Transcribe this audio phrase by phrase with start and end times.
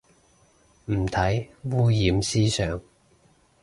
[0.85, 2.81] 唔睇，污染思想